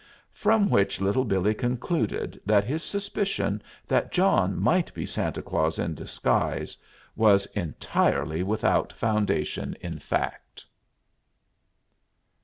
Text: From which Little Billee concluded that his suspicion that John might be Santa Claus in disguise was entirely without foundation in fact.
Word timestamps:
From 0.33 0.67
which 0.67 0.99
Little 0.99 1.25
Billee 1.25 1.53
concluded 1.53 2.41
that 2.43 2.63
his 2.63 2.81
suspicion 2.81 3.61
that 3.87 4.11
John 4.11 4.59
might 4.59 4.91
be 4.95 5.05
Santa 5.05 5.43
Claus 5.43 5.77
in 5.77 5.93
disguise 5.93 6.75
was 7.15 7.45
entirely 7.53 8.41
without 8.41 8.91
foundation 8.91 9.75
in 9.79 9.99
fact. 9.99 10.65